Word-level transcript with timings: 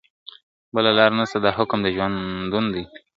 بله 0.73 0.91
لار 0.97 1.11
نسته 1.19 1.37
دا 1.45 1.51
حکم 1.57 1.79
د 1.83 1.87
ژوندون 1.95 2.65
دی.. 2.73 2.83